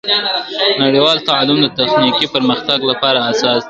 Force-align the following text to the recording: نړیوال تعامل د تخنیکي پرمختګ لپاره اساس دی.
نړیوال 0.83 1.17
تعامل 1.27 1.57
د 1.63 1.67
تخنیکي 1.79 2.27
پرمختګ 2.35 2.79
لپاره 2.91 3.19
اساس 3.31 3.57
دی. 3.57 3.59